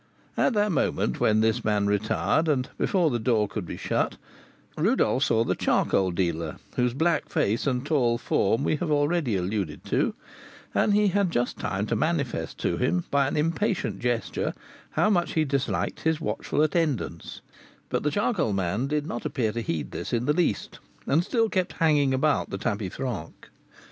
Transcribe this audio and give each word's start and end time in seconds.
At 0.35 0.53
that 0.53 0.71
moment 0.71 1.19
when 1.19 1.41
this 1.41 1.63
man 1.63 1.85
retired, 1.85 2.47
and 2.47 2.67
before 2.79 3.11
the 3.11 3.19
door 3.19 3.47
could 3.47 3.67
be 3.67 3.77
shut, 3.77 4.17
Rodolph 4.75 5.25
saw 5.25 5.43
the 5.43 5.53
charcoal 5.53 6.09
dealer, 6.09 6.55
whose 6.75 6.95
black 6.95 7.29
face 7.29 7.67
and 7.67 7.85
tall 7.85 8.17
form 8.17 8.63
we 8.63 8.77
have 8.77 8.89
already 8.89 9.35
alluded 9.35 9.85
to, 9.85 10.15
and 10.73 10.95
he 10.95 11.09
had 11.09 11.29
just 11.29 11.59
time 11.59 11.85
to 11.85 11.95
manifest 11.95 12.57
to 12.61 12.77
him, 12.77 13.03
by 13.11 13.27
an 13.27 13.37
impatient 13.37 13.99
gesture, 13.99 14.55
how 14.89 15.11
much 15.11 15.33
he 15.33 15.45
disliked 15.45 15.99
his 15.99 16.19
watchful 16.19 16.63
attendance; 16.63 17.41
but 17.89 18.01
the 18.01 18.09
charcoal 18.09 18.53
man 18.53 18.87
did 18.87 19.05
not 19.05 19.23
appear 19.23 19.51
to 19.51 19.61
heed 19.61 19.91
this 19.91 20.11
in 20.11 20.25
the 20.25 20.33
least, 20.33 20.79
and 21.05 21.23
still 21.23 21.47
kept 21.47 21.73
hanging 21.73 22.11
about 22.11 22.49
the 22.49 22.57
tapis 22.57 22.95
franc. 22.95 23.51